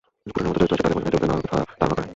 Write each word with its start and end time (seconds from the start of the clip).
পুরাণের 0.35 0.49
মতে 0.49 0.59
দৈত্য 0.61 0.73
আছে, 0.75 0.79
তাহারা 0.81 0.93
মাঝে 0.97 1.05
মাঝে 1.05 1.11
দেবতাদের 1.11 1.29
নানারূপে 1.29 1.79
তাড়না 1.79 1.93
করে। 1.97 2.09